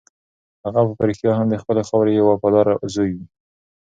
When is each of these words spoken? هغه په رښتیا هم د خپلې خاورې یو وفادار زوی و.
هغه 0.63 0.81
په 0.97 1.03
رښتیا 1.09 1.31
هم 1.35 1.47
د 1.49 1.55
خپلې 1.61 1.81
خاورې 1.87 2.11
یو 2.13 2.25
وفادار 2.29 2.67
زوی 2.93 3.11
و. 3.15 3.19